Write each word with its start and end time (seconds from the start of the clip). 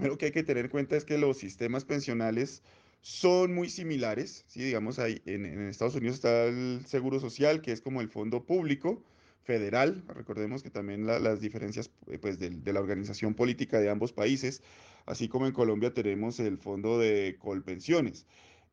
primero 0.00 0.18
que 0.18 0.26
hay 0.26 0.32
que 0.32 0.42
tener 0.42 0.64
en 0.64 0.70
cuenta 0.70 0.96
es 0.96 1.04
que 1.04 1.18
los 1.18 1.36
sistemas 1.38 1.84
pensionales 1.84 2.62
son 3.02 3.54
muy 3.54 3.68
similares, 3.68 4.44
¿sí? 4.48 4.62
Digamos, 4.64 4.98
ahí 4.98 5.20
en, 5.26 5.44
en 5.46 5.68
Estados 5.68 5.94
Unidos 5.94 6.16
está 6.16 6.44
el 6.46 6.84
Seguro 6.86 7.20
Social, 7.20 7.60
que 7.62 7.72
es 7.72 7.80
como 7.82 8.00
el 8.00 8.08
fondo 8.08 8.44
público 8.44 9.02
federal, 9.42 10.02
recordemos 10.08 10.62
que 10.62 10.70
también 10.70 11.06
la- 11.06 11.18
las 11.18 11.40
diferencias 11.40 11.90
eh, 12.08 12.18
pues, 12.18 12.38
del- 12.38 12.62
de, 12.64 12.72
la 12.72 12.80
organización 12.80 13.34
política 13.34 13.78
de 13.80 13.90
ambos 13.90 14.12
países, 14.12 14.62
así 15.06 15.28
como 15.28 15.46
en 15.46 15.52
Colombia 15.52 15.92
tenemos 15.94 16.40
el 16.40 16.56
fondo 16.58 16.98
de 16.98 17.36
Colpensiones 17.38 18.26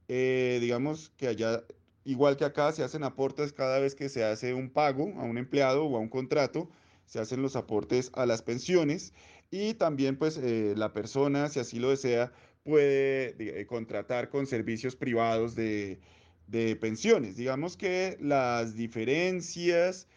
eh, 0.07 0.57
digamos 0.61 1.11
que 1.17 1.27
allá, 1.27 1.63
igual 2.05 2.37
que 2.37 2.45
acá, 2.45 2.71
se 2.71 2.83
hacen 2.83 3.03
aportes 3.03 3.53
cada 3.53 3.79
vez 3.79 3.95
que 3.95 4.09
se 4.09 4.23
hace 4.23 4.53
un 4.53 4.69
pago 4.69 5.13
a 5.19 5.23
un 5.23 5.37
empleado 5.37 5.85
o 5.85 5.97
a 5.97 5.99
un 5.99 6.09
contrato, 6.09 6.69
se 7.07 7.19
hacen 7.19 7.41
los 7.41 7.55
aportes 7.55 8.11
a 8.13 8.25
las 8.25 8.43
pensiones 8.43 9.13
y 9.49 9.73
también 9.73 10.17
pues 10.17 10.37
eh, 10.37 10.73
la 10.75 10.93
persona, 10.93 11.49
si 11.49 11.59
así 11.59 11.79
lo 11.79 11.89
desea, 11.89 12.31
puede 12.63 13.35
eh, 13.39 13.65
contratar 13.65 14.29
con 14.29 14.45
servicios 14.45 14.95
privados 14.95 15.55
de, 15.55 15.99
de 16.47 16.75
pensiones. 16.75 17.37
Digamos 17.37 17.77
que 17.77 18.17
las 18.19 18.75
diferencias 18.75 20.07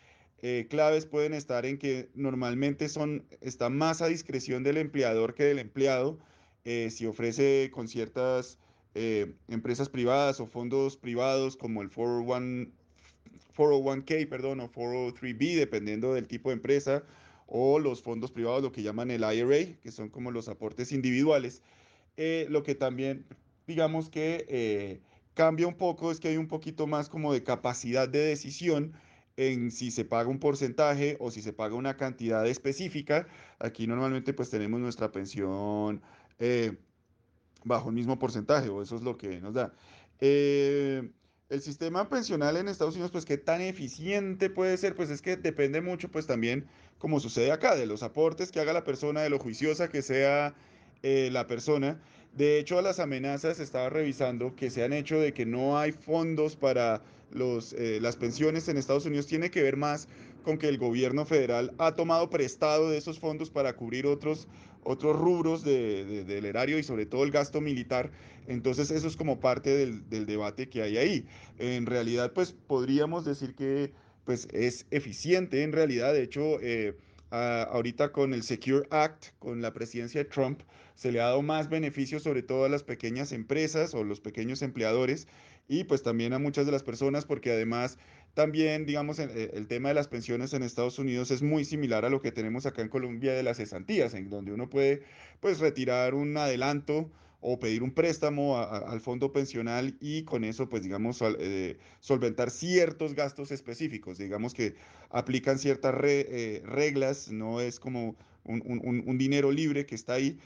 eh, 0.42 0.66
claves 0.68 1.06
pueden 1.06 1.32
estar 1.32 1.64
en 1.64 1.78
que 1.78 2.10
normalmente 2.14 2.88
son, 2.88 3.24
está 3.40 3.70
más 3.70 4.02
a 4.02 4.08
discreción 4.08 4.64
del 4.64 4.76
empleador 4.76 5.34
que 5.34 5.44
del 5.44 5.58
empleado, 5.58 6.18
si 6.62 7.06
ofrece 7.06 7.70
con 7.72 7.88
ciertas 7.88 8.58
empresas 9.48 9.88
privadas 9.88 10.40
o 10.40 10.46
fondos 10.46 10.96
privados 10.98 11.56
como 11.56 11.80
el 11.80 11.88
401, 11.88 12.70
401k, 13.54 14.28
perdón, 14.28 14.60
o 14.60 14.70
403b, 14.72 15.56
dependiendo 15.56 16.14
del 16.14 16.26
tipo 16.28 16.50
de 16.50 16.54
empresa, 16.56 17.04
o 17.46 17.78
los 17.78 18.02
fondos 18.02 18.30
privados, 18.32 18.62
lo 18.62 18.72
que 18.72 18.82
llaman 18.82 19.10
el 19.10 19.22
IRA, 19.22 19.78
que 19.80 19.90
son 19.92 20.08
como 20.10 20.30
los 20.30 20.48
aportes 20.48 20.92
individuales. 20.92 21.62
Eh, 22.16 22.46
lo 22.50 22.62
que 22.62 22.74
también, 22.74 23.26
digamos 23.66 24.10
que 24.10 24.46
eh, 24.48 25.00
cambia 25.34 25.66
un 25.66 25.76
poco 25.76 26.10
es 26.12 26.20
que 26.20 26.28
hay 26.28 26.36
un 26.36 26.48
poquito 26.48 26.86
más 26.86 27.08
como 27.08 27.32
de 27.32 27.42
capacidad 27.42 28.08
de 28.08 28.20
decisión 28.20 28.94
en 29.36 29.70
si 29.70 29.90
se 29.90 30.04
paga 30.04 30.28
un 30.28 30.38
porcentaje 30.38 31.16
o 31.20 31.30
si 31.30 31.42
se 31.42 31.52
paga 31.52 31.74
una 31.74 31.96
cantidad 31.96 32.46
específica. 32.46 33.26
Aquí 33.58 33.86
normalmente 33.86 34.32
pues 34.34 34.50
tenemos 34.50 34.80
nuestra 34.80 35.10
pensión. 35.12 36.02
eh, 36.38 36.76
bajo 37.64 37.88
el 37.90 37.94
mismo 37.94 38.18
porcentaje, 38.18 38.68
o 38.68 38.82
eso 38.82 38.96
es 38.96 39.02
lo 39.02 39.16
que 39.16 39.40
nos 39.40 39.54
da. 39.54 39.72
Eh, 40.20 41.10
el 41.50 41.60
sistema 41.62 42.08
pensional 42.08 42.56
en 42.56 42.68
Estados 42.68 42.94
Unidos, 42.94 43.10
pues 43.10 43.24
qué 43.24 43.36
tan 43.36 43.60
eficiente 43.60 44.50
puede 44.50 44.76
ser, 44.76 44.94
pues 44.94 45.10
es 45.10 45.20
que 45.20 45.36
depende 45.36 45.80
mucho, 45.80 46.08
pues 46.08 46.26
también, 46.26 46.66
como 46.98 47.18
sucede 47.18 47.50
acá, 47.50 47.74
de 47.74 47.86
los 47.86 48.04
aportes 48.04 48.52
que 48.52 48.60
haga 48.60 48.72
la 48.72 48.84
persona, 48.84 49.20
de 49.20 49.30
lo 49.30 49.40
juiciosa 49.40 49.88
que 49.88 50.00
sea 50.00 50.54
eh, 51.02 51.28
la 51.32 51.48
persona. 51.48 52.00
De 52.36 52.58
hecho, 52.58 52.80
las 52.80 53.00
amenazas 53.00 53.60
estaba 53.60 53.90
revisando 53.90 54.54
que 54.54 54.70
se 54.70 54.84
han 54.84 54.92
hecho 54.92 55.18
de 55.18 55.34
que 55.34 55.46
no 55.46 55.78
hay 55.78 55.92
fondos 55.92 56.56
para 56.56 57.02
los, 57.30 57.72
eh, 57.72 57.98
las 58.00 58.16
pensiones 58.16 58.68
en 58.68 58.76
Estados 58.76 59.06
Unidos, 59.06 59.26
tiene 59.26 59.50
que 59.50 59.62
ver 59.62 59.76
más 59.76 60.08
con 60.44 60.58
que 60.58 60.68
el 60.68 60.78
gobierno 60.78 61.26
federal 61.26 61.72
ha 61.78 61.94
tomado 61.94 62.30
prestado 62.30 62.90
de 62.90 62.98
esos 62.98 63.18
fondos 63.18 63.50
para 63.50 63.74
cubrir 63.74 64.06
otros 64.06 64.48
otros 64.82 65.16
rubros 65.16 65.62
de, 65.62 66.04
de, 66.04 66.24
del 66.24 66.46
erario 66.46 66.78
y 66.78 66.82
sobre 66.82 67.06
todo 67.06 67.24
el 67.24 67.30
gasto 67.30 67.60
militar. 67.60 68.10
Entonces 68.46 68.90
eso 68.90 69.06
es 69.06 69.16
como 69.16 69.40
parte 69.40 69.70
del, 69.70 70.08
del, 70.08 70.26
debate 70.26 70.68
que 70.68 70.82
hay 70.82 70.96
ahí. 70.96 71.26
En 71.58 71.86
realidad, 71.86 72.32
pues 72.32 72.52
podríamos 72.52 73.24
decir 73.24 73.54
que 73.54 73.92
pues, 74.24 74.48
es 74.52 74.86
eficiente 74.90 75.62
en 75.62 75.72
realidad. 75.72 76.12
De 76.12 76.22
hecho, 76.22 76.58
eh, 76.60 76.96
a, 77.30 77.62
ahorita 77.62 78.12
con 78.12 78.34
el 78.34 78.42
Secure 78.42 78.86
Act, 78.90 79.26
con 79.38 79.62
la 79.62 79.72
presidencia 79.72 80.22
de 80.22 80.30
Trump, 80.30 80.62
se 80.94 81.12
le 81.12 81.20
ha 81.20 81.26
dado 81.26 81.42
más 81.42 81.68
beneficios 81.68 82.22
sobre 82.22 82.42
todo 82.42 82.64
a 82.64 82.68
las 82.68 82.82
pequeñas 82.82 83.32
empresas 83.32 83.94
o 83.94 84.04
los 84.04 84.20
pequeños 84.20 84.62
empleadores 84.62 85.28
y 85.68 85.84
pues 85.84 86.02
también 86.02 86.32
a 86.32 86.38
muchas 86.38 86.66
de 86.66 86.72
las 86.72 86.82
personas 86.82 87.24
porque 87.24 87.52
además 87.52 87.98
también, 88.34 88.86
digamos, 88.86 89.18
el, 89.18 89.30
el, 89.30 89.66
tema 89.66 89.88
de 89.88 89.94
las 89.94 90.08
pensiones 90.08 90.52
en 90.52 90.62
Estados 90.62 90.98
Unidos 90.98 91.30
es 91.30 91.42
muy 91.42 91.64
similar 91.64 92.04
a 92.04 92.10
lo 92.10 92.20
que 92.20 92.30
tenemos 92.30 92.64
acá 92.64 92.82
en 92.82 92.88
Colombia 92.88 93.32
de 93.32 93.42
las 93.42 93.56
cesantías, 93.56 94.14
en 94.14 94.30
donde 94.30 94.52
uno 94.52 94.70
puede, 94.70 95.02
pues, 95.40 95.58
retirar 95.58 96.14
un 96.14 96.36
adelanto 96.36 97.10
o 97.40 97.58
pedir 97.58 97.82
un 97.82 97.92
préstamo 97.92 98.58
al 98.58 99.00
fondo 99.00 99.32
pensional 99.32 99.96
y 100.00 100.24
con 100.24 100.44
eso, 100.44 100.68
pues, 100.68 100.82
digamos, 100.82 101.22
eh, 101.38 101.78
solventar 102.00 102.50
ciertos 102.50 103.14
gastos 103.14 103.50
específicos. 103.50 104.18
Digamos 104.18 104.52
que 104.52 104.74
aplican 105.08 105.58
ciertas 105.58 105.94
re, 105.94 106.26
eh, 106.28 106.62
reglas, 106.64 107.30
no 107.30 107.60
es 107.60 107.80
como 107.80 108.14
un, 108.44 108.62
un 109.06 109.18
dinero 109.18 109.52
libre 109.52 109.86
que 109.86 109.94
está 109.94 110.14
ahí. 110.14 110.38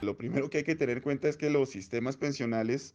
Lo 0.00 0.16
primero 0.16 0.48
que 0.48 0.58
hay 0.58 0.64
que 0.64 0.76
tener 0.76 0.98
en 0.98 1.02
cuenta 1.02 1.28
es 1.28 1.36
que 1.36 1.50
los 1.50 1.70
sistemas 1.70 2.16
pensionales 2.16 2.94